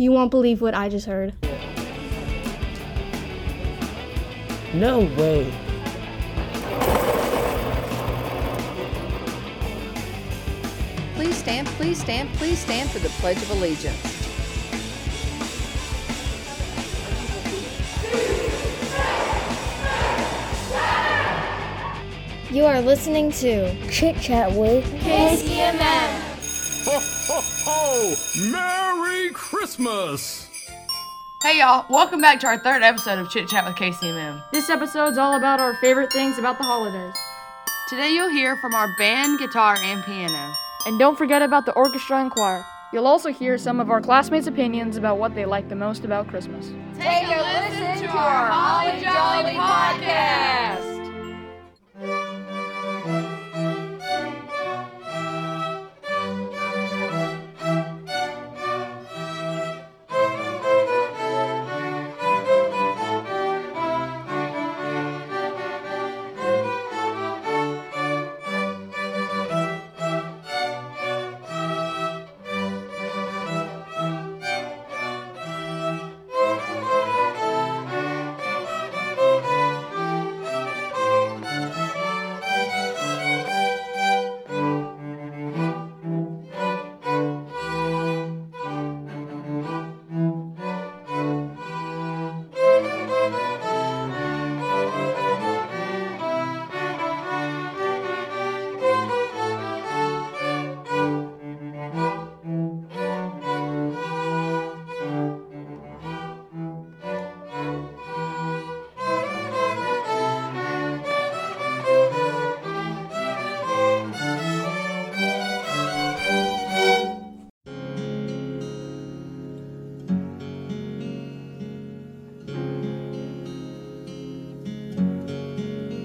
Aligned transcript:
You 0.00 0.12
won't 0.12 0.30
believe 0.30 0.60
what 0.60 0.74
I 0.74 0.88
just 0.88 1.06
heard. 1.06 1.34
No 4.72 5.00
way. 5.18 5.52
Please 11.16 11.36
stand, 11.36 11.66
please 11.66 12.00
stand, 12.00 12.32
please 12.34 12.60
stand 12.60 12.88
for 12.90 13.00
the 13.00 13.08
Pledge 13.08 13.38
of 13.38 13.50
Allegiance. 13.50 14.14
You 22.52 22.66
are 22.66 22.80
listening 22.80 23.32
to 23.32 23.90
Chit 23.90 24.20
Chat 24.20 24.52
with 24.52 24.84
KCMM. 25.00 26.07
Ho, 27.68 27.74
ho, 27.74 28.14
ho! 28.16 28.50
Merry 28.50 29.28
Christmas! 29.34 30.48
Hey 31.42 31.58
y'all, 31.58 31.84
welcome 31.90 32.18
back 32.18 32.40
to 32.40 32.46
our 32.46 32.56
third 32.56 32.82
episode 32.82 33.18
of 33.18 33.28
Chit 33.28 33.46
Chat 33.46 33.66
with 33.66 33.74
KCMM. 33.74 34.42
This 34.52 34.70
episode's 34.70 35.18
all 35.18 35.36
about 35.36 35.60
our 35.60 35.74
favorite 35.74 36.10
things 36.10 36.38
about 36.38 36.56
the 36.56 36.64
holidays. 36.64 37.14
Today 37.90 38.14
you'll 38.14 38.30
hear 38.30 38.56
from 38.56 38.74
our 38.74 38.88
band, 38.96 39.38
guitar, 39.38 39.76
and 39.82 40.02
piano. 40.04 40.54
And 40.86 40.98
don't 40.98 41.18
forget 41.18 41.42
about 41.42 41.66
the 41.66 41.72
orchestra 41.72 42.22
and 42.22 42.30
choir. 42.30 42.64
You'll 42.90 43.06
also 43.06 43.30
hear 43.30 43.58
some 43.58 43.80
of 43.80 43.90
our 43.90 44.00
classmates' 44.00 44.46
opinions 44.46 44.96
about 44.96 45.18
what 45.18 45.34
they 45.34 45.44
like 45.44 45.68
the 45.68 45.76
most 45.76 46.06
about 46.06 46.26
Christmas. 46.26 46.68
Take 46.96 47.28
a 47.28 47.36
listen 47.36 48.02
to 48.04 48.08
our 48.08 48.46
Holly 48.50 49.02
Jolly 49.02 49.52
podcast. 49.52 50.87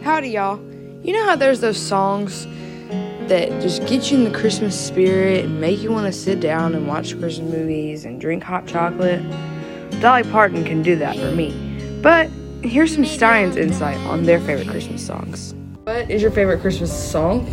Howdy, 0.03 0.31
y'all. 0.31 0.59
You 1.01 1.13
know 1.13 1.23
how 1.23 1.37
there's 1.37 1.61
those 1.61 1.77
songs 1.77 2.45
that 3.29 3.47
just 3.61 3.85
get 3.87 4.11
you 4.11 4.17
in 4.17 4.25
the 4.25 4.37
Christmas 4.37 4.77
spirit 4.77 5.45
and 5.45 5.61
make 5.61 5.81
you 5.81 5.93
want 5.93 6.07
to 6.07 6.11
sit 6.11 6.41
down 6.41 6.75
and 6.75 6.89
watch 6.89 7.17
Christmas 7.17 7.39
movies 7.39 8.03
and 8.03 8.19
drink 8.19 8.43
hot 8.43 8.67
chocolate? 8.67 9.21
Dolly 10.01 10.23
Parton 10.23 10.65
can 10.65 10.81
do 10.81 10.97
that 10.97 11.15
for 11.15 11.31
me. 11.31 11.99
But 12.01 12.27
here's 12.61 12.93
some 12.93 13.05
Stein's 13.05 13.55
insight 13.55 13.95
on 13.99 14.23
their 14.23 14.41
favorite 14.41 14.67
Christmas 14.67 15.07
songs. 15.07 15.53
What 15.85 16.11
is 16.11 16.21
your 16.21 16.31
favorite 16.31 16.59
Christmas 16.59 16.91
song? 16.91 17.47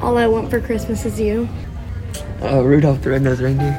All 0.00 0.16
I 0.16 0.26
Want 0.26 0.48
for 0.48 0.62
Christmas 0.62 1.04
Is 1.04 1.20
You. 1.20 1.46
Uh, 2.40 2.62
Rudolph 2.62 3.02
the 3.02 3.10
Red-Nosed 3.10 3.42
Reindeer. 3.42 3.72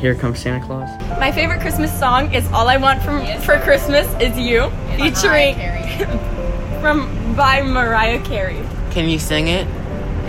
Here 0.00 0.14
comes 0.14 0.40
Santa 0.40 0.64
Claus. 0.64 0.88
My 1.18 1.30
favorite 1.30 1.60
Christmas 1.60 1.96
song 1.98 2.32
is 2.32 2.50
"All 2.50 2.66
I 2.66 2.78
Want 2.78 3.02
from 3.02 3.26
for 3.42 3.60
Christmas 3.60 4.06
Is 4.22 4.36
You," 4.38 4.70
featuring 4.96 5.54
from 6.80 7.21
by 7.36 7.62
Mariah 7.62 8.22
Carey. 8.24 8.62
Can 8.90 9.08
you 9.08 9.18
sing 9.18 9.48
it? 9.48 9.66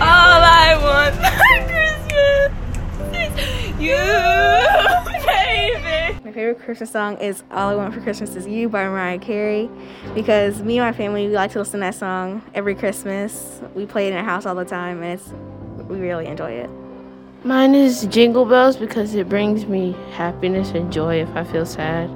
I 0.00 0.76
want 0.82 1.14
for 1.20 1.30
Christmas 1.68 3.38
is 3.38 3.80
you, 3.80 5.26
baby. 5.26 6.18
My 6.24 6.32
favorite 6.32 6.60
Christmas 6.60 6.90
song 6.90 7.18
is 7.18 7.42
All 7.50 7.70
I 7.70 7.74
Want 7.74 7.94
for 7.94 8.00
Christmas 8.00 8.34
Is 8.34 8.46
You 8.46 8.68
by 8.68 8.84
Mariah 8.84 9.18
Carey 9.18 9.70
because 10.14 10.62
me 10.62 10.78
and 10.78 10.86
my 10.86 10.92
family 10.96 11.28
we 11.28 11.34
like 11.34 11.52
to 11.52 11.58
listen 11.58 11.80
to 11.80 11.86
that 11.86 11.94
song 11.94 12.42
every 12.54 12.74
Christmas. 12.74 13.60
We 13.74 13.86
play 13.86 14.06
it 14.08 14.12
in 14.12 14.18
our 14.18 14.24
house 14.24 14.46
all 14.46 14.54
the 14.54 14.64
time 14.64 15.02
and 15.02 15.20
it's 15.20 15.32
we 15.88 15.98
really 15.98 16.26
enjoy 16.26 16.52
it. 16.52 16.70
Mine 17.44 17.74
is 17.74 18.06
Jingle 18.06 18.46
Bells 18.46 18.76
because 18.76 19.14
it 19.14 19.28
brings 19.28 19.66
me 19.66 19.94
happiness 20.12 20.70
and 20.70 20.90
joy 20.90 21.20
if 21.20 21.28
I 21.36 21.44
feel 21.44 21.66
sad. 21.66 22.10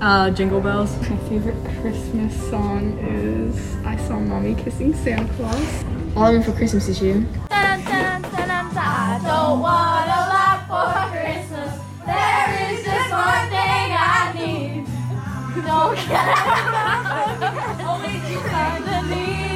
Uh, 0.00 0.30
Jingle 0.30 0.60
Bells. 0.60 0.94
My 1.08 1.16
favorite 1.28 1.56
Christmas 1.80 2.34
song 2.50 2.98
is 2.98 3.76
I 3.86 3.96
Saw 3.96 4.18
Mommy 4.18 4.54
Kissing 4.54 4.94
Santa 4.94 5.32
Claus. 5.34 5.84
All 6.16 6.24
I 6.24 6.30
Want 6.32 6.44
for 6.44 6.52
Christmas 6.52 6.88
Is 6.88 7.00
You. 7.00 7.26
I 8.76 9.18
don't 9.22 9.60
want 9.60 10.08
a 10.08 10.20
lot 10.34 10.58
for 10.68 10.92
Christmas. 11.10 11.72
There 12.04 12.48
is 12.70 12.84
just 12.84 13.10
one 13.10 13.48
thing 13.48 13.88
I 13.96 14.32
need. 14.34 14.84
Don't 15.64 15.96
get 16.08 16.28
only 17.88 18.16
you 18.30 18.40
underneath 18.40 19.53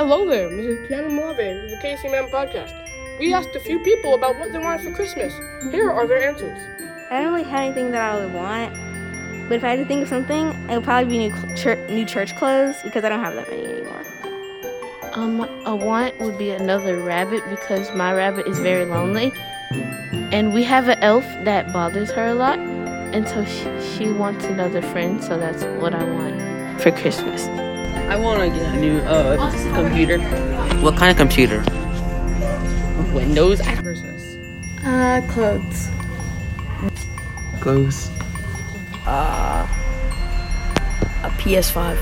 Hello 0.00 0.26
there, 0.26 0.48
Mrs. 0.48 0.88
Piano 0.88 1.10
Malave 1.10 1.60
with 1.60 1.72
the 1.72 1.76
KCMM 1.76 2.30
podcast. 2.30 2.72
We 3.18 3.34
asked 3.34 3.54
a 3.54 3.60
few 3.60 3.78
people 3.80 4.14
about 4.14 4.38
what 4.38 4.50
they 4.50 4.58
wanted 4.58 4.80
for 4.80 4.94
Christmas. 4.94 5.34
Here 5.70 5.90
are 5.90 6.06
their 6.06 6.26
answers. 6.26 6.58
I 7.10 7.20
don't 7.20 7.34
really 7.34 7.44
have 7.44 7.60
anything 7.60 7.90
that 7.90 8.00
I 8.00 8.16
would 8.16 8.32
want, 8.32 8.72
but 9.46 9.56
if 9.56 9.62
I 9.62 9.68
had 9.68 9.80
to 9.80 9.84
think 9.84 10.04
of 10.04 10.08
something, 10.08 10.54
it 10.70 10.76
would 10.76 10.84
probably 10.84 11.10
be 11.10 11.28
new 11.28 11.36
cl- 11.36 11.54
chur- 11.54 11.86
new 11.88 12.06
church 12.06 12.34
clothes 12.36 12.76
because 12.82 13.04
I 13.04 13.10
don't 13.10 13.20
have 13.20 13.34
that 13.34 13.50
many 13.50 13.66
anymore. 13.66 14.02
Um, 15.12 15.40
a 15.66 15.76
want 15.76 16.18
would 16.20 16.38
be 16.38 16.48
another 16.48 16.96
rabbit 16.96 17.42
because 17.50 17.94
my 17.94 18.14
rabbit 18.14 18.46
is 18.46 18.58
very 18.58 18.86
lonely. 18.86 19.34
And 20.32 20.54
we 20.54 20.62
have 20.62 20.88
an 20.88 20.98
elf 21.02 21.26
that 21.44 21.74
bothers 21.74 22.10
her 22.12 22.28
a 22.28 22.34
lot. 22.34 22.58
And 22.58 23.28
so 23.28 23.44
she, 23.44 23.98
she 23.98 24.10
wants 24.10 24.46
another 24.46 24.80
friend, 24.80 25.22
so 25.22 25.38
that's 25.38 25.62
what 25.82 25.92
I 25.92 26.04
want 26.04 26.80
for 26.80 26.90
Christmas. 26.90 27.69
I 28.10 28.16
want 28.16 28.40
to 28.40 28.48
get 28.48 28.74
a 28.74 28.76
new 28.76 28.98
uh, 28.98 29.36
computer. 29.72 30.18
What 30.80 30.96
kind 30.96 31.12
of 31.12 31.16
computer? 31.16 31.58
Windows. 33.14 33.60
Christmas. 33.60 34.36
Uh, 34.84 35.20
clothes. 35.28 35.88
Clothes. 37.60 38.10
Uh, 39.06 39.64
a 41.22 41.30
PS5. 41.38 41.96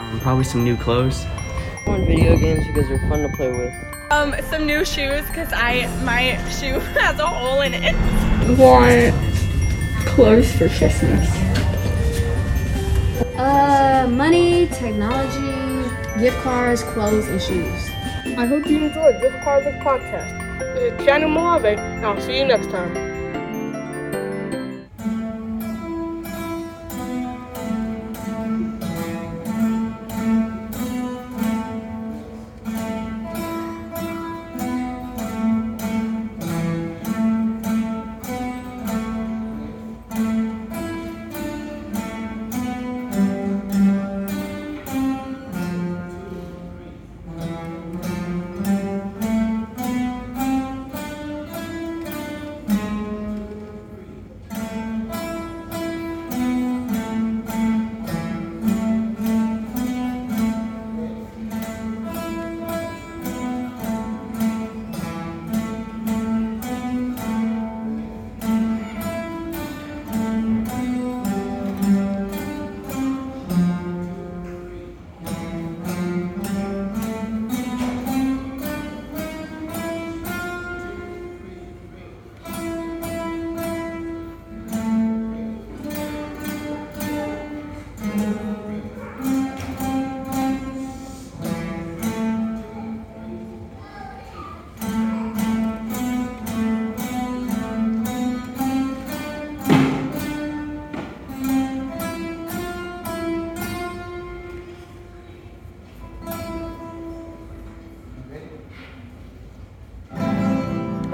Um, 0.00 0.20
probably 0.20 0.44
some 0.44 0.64
new 0.64 0.78
clothes. 0.78 1.26
I 1.26 1.82
want 1.88 2.06
video 2.06 2.38
games 2.38 2.66
because 2.66 2.88
they're 2.88 3.06
fun 3.10 3.20
to 3.20 3.36
play 3.36 3.50
with. 3.50 3.74
Um, 4.10 4.34
some 4.48 4.64
new 4.64 4.82
shoes 4.82 5.26
because 5.26 5.52
I 5.52 5.86
my 6.04 6.38
shoe 6.48 6.78
has 6.98 7.18
a 7.18 7.26
hole 7.26 7.60
in 7.60 7.74
it. 7.74 7.94
Want 8.58 9.14
clothes 10.06 10.50
for 10.52 10.70
Christmas. 10.70 11.73
Uh, 13.44 14.06
money, 14.08 14.66
technology, 14.68 15.90
gift 16.18 16.38
cards, 16.38 16.82
clothes, 16.82 17.28
and 17.28 17.42
shoes. 17.42 17.90
I 18.38 18.46
hope 18.46 18.66
you 18.66 18.86
enjoyed 18.86 19.20
this 19.20 19.34
part 19.44 19.66
of 19.66 19.74
the 19.74 19.78
podcast. 19.80 20.32
This 20.74 20.98
is 20.98 21.04
Channel 21.04 21.28
Malave, 21.28 21.76
and 21.76 22.06
I'll 22.06 22.18
see 22.22 22.38
you 22.38 22.46
next 22.46 22.70
time. 22.70 23.13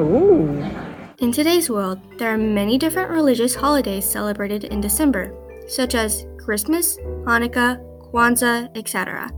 In 0.00 1.30
today's 1.30 1.68
world, 1.68 2.00
there 2.16 2.32
are 2.32 2.38
many 2.38 2.78
different 2.78 3.10
religious 3.10 3.54
holidays 3.54 4.08
celebrated 4.08 4.64
in 4.64 4.80
December, 4.80 5.34
such 5.68 5.94
as 5.94 6.26
Christmas, 6.38 6.96
Hanukkah, 7.24 7.78
Kwanzaa, 8.10 8.74
etc. 8.74 9.30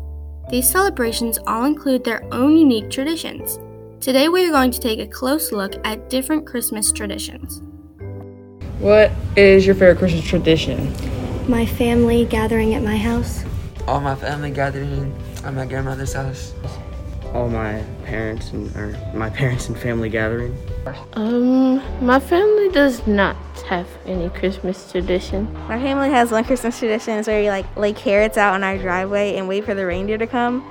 These 0.51 0.71
celebrations 0.71 1.41
all 1.49 1.65
include 1.65 2.05
their 2.05 2.23
own 2.33 2.57
unique 2.57 2.91
traditions. 2.91 3.59
Today, 4.01 4.29
we 4.29 4.47
are 4.47 4.53
going 4.53 4.71
to 4.71 4.79
take 4.79 5.01
a 5.01 5.07
close 5.07 5.51
look 5.51 5.75
at 5.85 6.09
different 6.09 6.47
Christmas 6.47 6.93
traditions. 6.93 7.61
What 8.79 9.11
is 9.37 9.67
your 9.67 9.75
favorite 9.75 9.99
Christmas 9.99 10.25
tradition? 10.25 10.95
My 11.49 11.67
family 11.67 12.25
gathering 12.25 12.75
at 12.75 12.83
my 12.83 12.97
house. 12.97 13.45
All 13.89 14.01
my 14.01 14.15
family 14.15 14.53
gathering 14.53 15.13
at 15.45 15.55
my 15.55 15.67
grandmother's 15.67 16.13
house. 16.13 16.55
All 17.33 17.49
my 17.49 17.83
parents 18.05 18.51
and 18.51 18.75
or 18.77 18.97
my 19.15 19.31
parents 19.31 19.69
and 19.69 19.79
family 19.79 20.11
gathering. 20.11 20.57
Um, 21.15 21.77
my 22.05 22.21
family 22.21 22.69
does 22.71 23.07
not 23.07 23.37
have 23.69 23.89
any 24.05 24.29
Christmas 24.31 24.91
tradition. 24.91 25.51
My 25.67 25.81
family 25.81 26.11
has 26.11 26.31
one 26.31 26.45
Christmas 26.45 26.79
tradition 26.79 27.15
is 27.15 27.27
where 27.27 27.41
we 27.41 27.49
like 27.49 27.75
lay 27.77 27.93
carrots 27.93 28.37
out 28.37 28.55
on 28.55 28.63
our 28.63 28.77
driveway 28.77 29.37
and 29.37 29.49
wait 29.49 29.65
for 29.65 29.75
the 29.75 29.87
reindeer 29.87 30.19
to 30.19 30.27
come. 30.27 30.63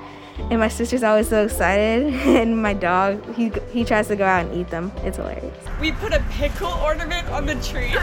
And 0.49 0.59
my 0.59 0.67
sister's 0.67 1.03
always 1.03 1.29
so 1.29 1.45
excited, 1.45 2.13
and 2.13 2.61
my 2.61 2.73
dog 2.73 3.35
he 3.35 3.51
he 3.71 3.83
tries 3.83 4.07
to 4.09 4.15
go 4.15 4.25
out 4.25 4.45
and 4.45 4.55
eat 4.55 4.69
them. 4.69 4.91
It's 4.97 5.17
hilarious. 5.17 5.57
We 5.79 5.91
put 5.93 6.13
a 6.13 6.23
pickle 6.31 6.71
ornament 6.73 7.27
on 7.29 7.45
the 7.45 7.55
tree, 7.55 7.95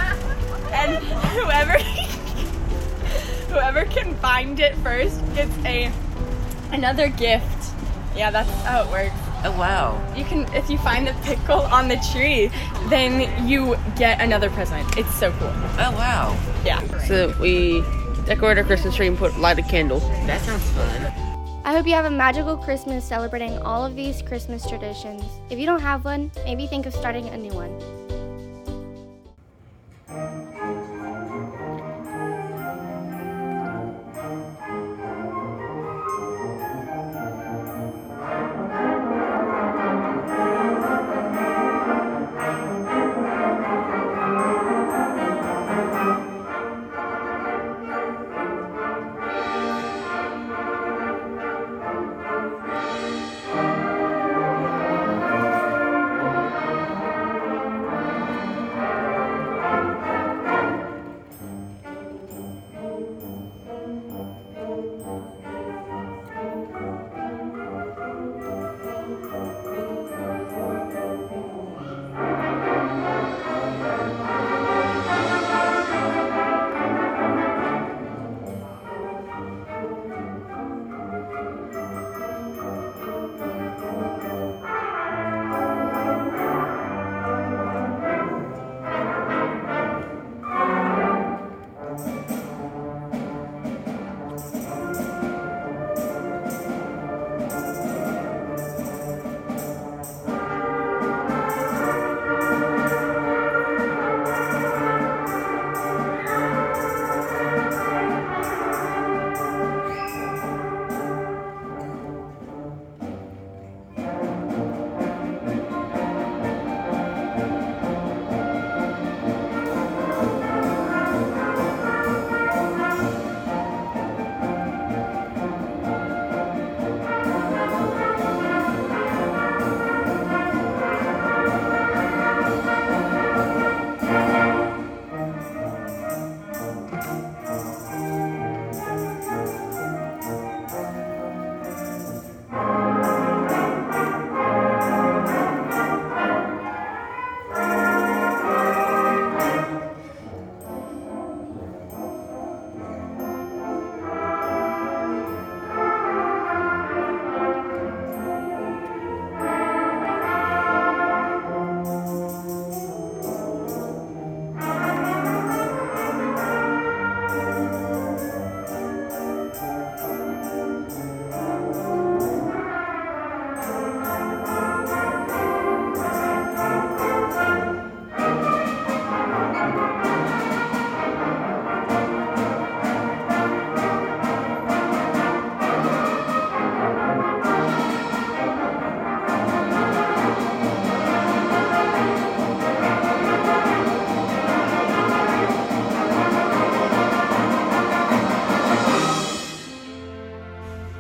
and 0.73 0.97
whoever 1.05 1.79
whoever 3.49 3.85
can 3.85 4.15
find 4.17 4.59
it 4.61 4.75
first 4.77 5.21
gets 5.35 5.57
a 5.65 5.93
another 6.73 7.09
gift. 7.09 7.75
Yeah, 8.19 8.33
that's 8.33 8.51
how 8.65 8.83
it 8.83 8.91
works. 8.91 9.15
Oh 9.45 9.57
wow. 9.57 10.03
You 10.17 10.25
can 10.25 10.53
if 10.53 10.69
you 10.69 10.77
find 10.79 11.07
the 11.07 11.15
pickle 11.23 11.61
on 11.61 11.87
the 11.87 11.97
tree, 12.13 12.51
then 12.89 13.49
you 13.49 13.77
get 13.95 14.21
another 14.21 14.51
present. 14.51 14.99
It's 14.99 15.15
so 15.15 15.31
cool. 15.39 15.53
Oh 15.79 15.95
wow. 15.97 16.37
Yeah. 16.65 16.81
So 17.07 17.33
we 17.41 17.81
decorate 18.27 18.59
our 18.59 18.65
Christmas 18.65 18.97
tree 18.97 19.07
and 19.07 19.17
put 19.17 19.39
light 19.39 19.61
a 19.61 19.63
candle. 19.63 20.01
That 20.27 20.41
sounds 20.41 20.69
fun. 20.71 21.13
I 21.65 21.73
hope 21.73 21.87
you 21.87 21.95
have 21.95 22.07
a 22.07 22.11
magical 22.11 22.57
Christmas 22.57 23.05
celebrating 23.05 23.57
all 23.59 23.87
of 23.87 23.95
these 23.95 24.21
Christmas 24.23 24.67
traditions. 24.67 25.23
If 25.49 25.61
you 25.61 25.67
don't 25.67 25.83
have 25.83 26.05
one, 26.05 26.33
maybe 26.45 26.67
think 26.67 26.87
of 26.87 26.95
starting 26.95 27.29
a 27.29 27.37
new 27.37 27.53
one. 27.53 28.08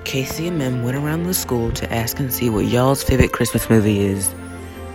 KCMM 0.08 0.84
went 0.84 0.96
around 0.96 1.24
the 1.24 1.34
school 1.34 1.70
to 1.72 1.92
ask 1.92 2.18
and 2.18 2.32
see 2.32 2.48
what 2.48 2.64
y'all's 2.64 3.02
favorite 3.02 3.32
Christmas 3.32 3.68
movie 3.68 4.00
is. 4.00 4.34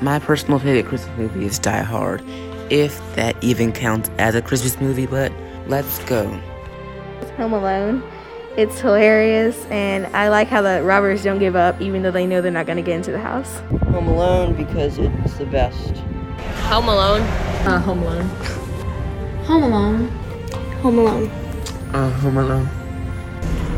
My 0.02 0.18
personal 0.18 0.58
favorite 0.58 0.88
Christmas 0.88 1.16
movie 1.20 1.46
is 1.46 1.60
Die 1.60 1.84
Hard, 1.84 2.24
if 2.72 3.00
that 3.14 3.36
even 3.44 3.72
counts 3.72 4.10
as 4.18 4.34
a 4.34 4.42
Christmas 4.42 4.82
movie, 4.82 5.06
but 5.06 5.32
let's 5.68 6.04
go. 6.06 6.28
Home 7.38 7.54
Alone. 7.54 8.02
It's 8.58 8.80
hilarious, 8.80 9.64
and 9.66 10.08
I 10.16 10.30
like 10.30 10.48
how 10.48 10.64
the 10.64 10.82
robbers 10.82 11.24
don't 11.24 11.38
give 11.38 11.56
up 11.56 11.80
even 11.80 12.02
though 12.02 12.10
they 12.10 12.26
know 12.26 12.42
they're 12.42 12.52
not 12.52 12.66
going 12.66 12.78
to 12.78 12.82
get 12.82 12.96
into 12.96 13.12
the 13.12 13.20
house. 13.20 13.60
Home 13.92 14.08
Alone 14.08 14.56
because 14.56 14.98
it's 14.98 15.36
the 15.36 15.46
best. 15.46 15.96
Home 16.72 16.90
Alone. 16.90 17.22
Uh, 17.68 17.80
Home 17.82 18.02
Alone. 18.02 18.26
Home 19.46 19.62
Alone. 19.62 20.08
Home 20.82 20.98
Alone. 20.98 21.30
Uh, 21.94 22.10
Home 22.10 22.38
Alone. 22.38 22.83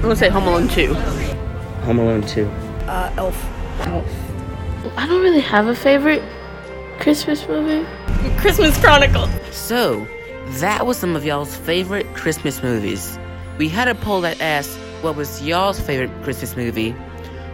I'm 0.05 0.09
gonna 0.09 0.19
say 0.19 0.29
Home 0.29 0.47
Alone 0.47 0.67
2. 0.67 0.93
Home 0.93 1.97
Alone 1.97 2.21
2. 2.21 2.45
Uh, 2.45 3.11
Elf. 3.17 3.43
Elf. 3.87 4.05
I 4.97 5.07
don't 5.07 5.23
really 5.23 5.39
have 5.39 5.65
a 5.65 5.73
favorite 5.75 6.21
Christmas 6.99 7.47
movie. 7.47 7.87
Christmas 8.37 8.79
Chronicle. 8.79 9.27
So, 9.49 10.07
that 10.59 10.85
was 10.85 10.97
some 10.97 11.15
of 11.15 11.25
y'all's 11.25 11.55
favorite 11.55 12.05
Christmas 12.13 12.61
movies. 12.61 13.17
We 13.57 13.67
had 13.67 13.87
a 13.87 13.95
poll 13.95 14.21
that 14.21 14.39
asked 14.41 14.77
what 15.01 15.15
was 15.15 15.41
y'all's 15.41 15.79
favorite 15.79 16.11
Christmas 16.21 16.55
movie. 16.55 16.95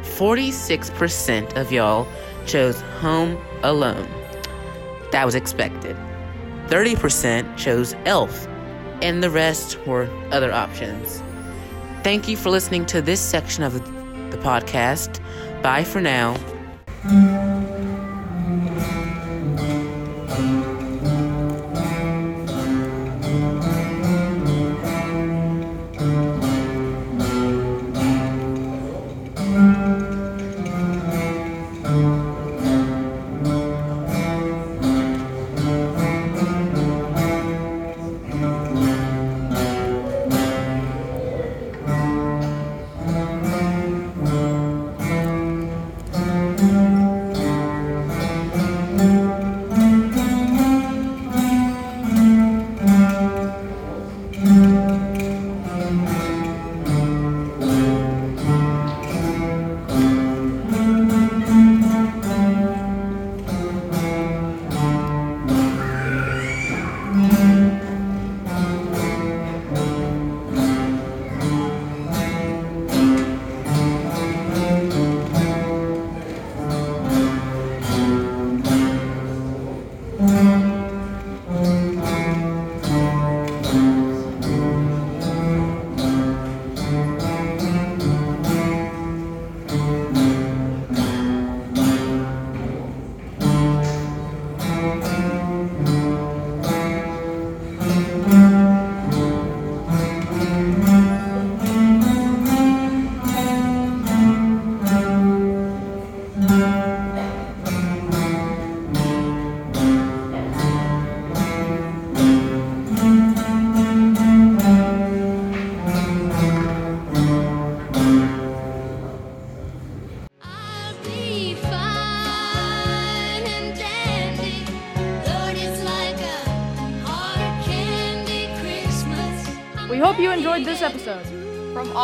46% 0.01 1.55
of 1.55 1.71
y'all 1.71 2.05
chose 2.47 2.81
Home 2.99 3.41
Alone. 3.63 4.09
That 5.13 5.23
was 5.23 5.35
expected. 5.35 5.95
30% 6.67 7.55
chose 7.55 7.95
Elf, 8.03 8.45
and 9.01 9.23
the 9.23 9.29
rest 9.29 9.79
were 9.87 10.09
other 10.31 10.51
options. 10.51 11.23
Thank 12.03 12.27
you 12.27 12.35
for 12.35 12.49
listening 12.49 12.85
to 12.87 13.01
this 13.01 13.19
section 13.19 13.63
of 13.63 13.73
the 13.73 14.37
podcast. 14.37 15.19
Bye 15.61 15.83
for 15.83 16.01
now. 16.01 16.35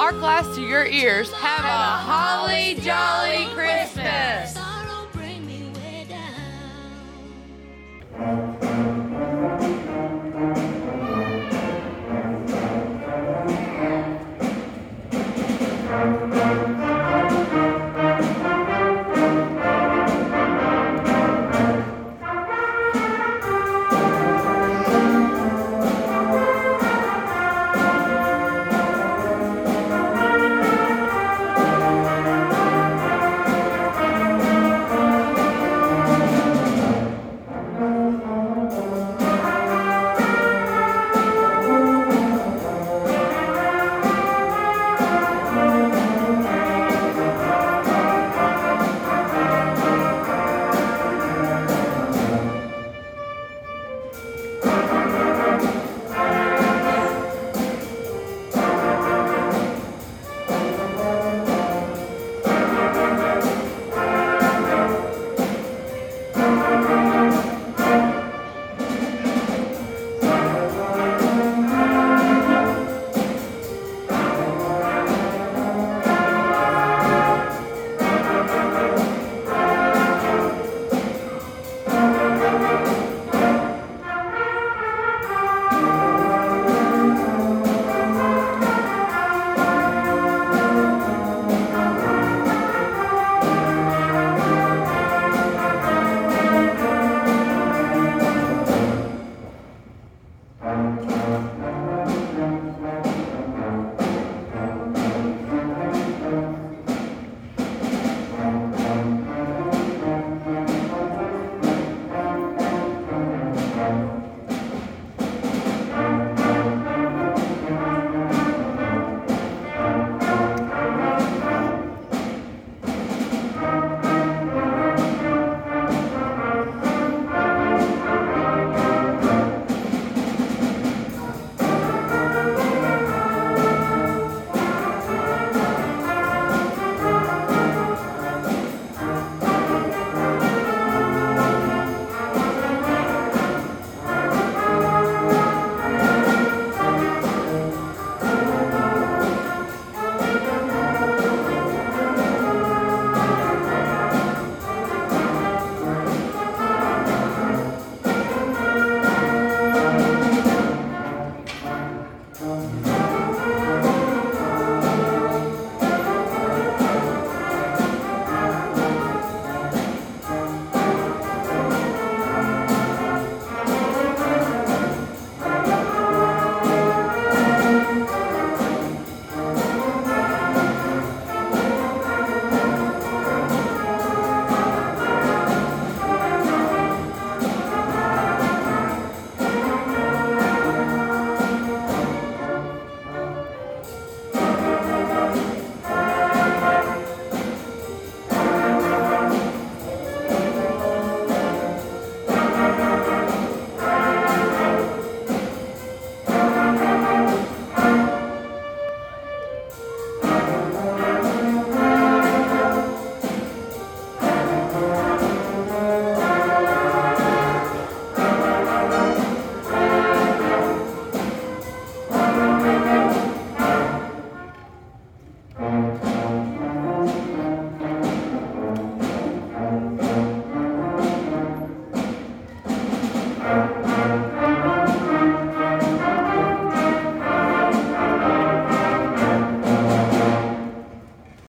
Our 0.07 0.13
class 0.19 0.55
to 0.55 0.61
your 0.61 0.85
ears, 0.85 1.29
have 1.33 1.65
a 1.65 1.67
holly 1.67 2.75
jolly 2.75 3.45
Christmas. 3.53 4.56